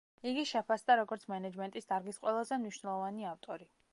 [0.29, 3.71] იგი შეფასდა, როგორც მენეჯმენტის დარგის ყველაზე მნიშვნელოვანი ავტორი.